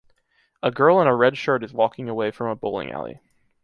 [0.63, 3.19] A girl in a red shirt is walking away from a bowling alley.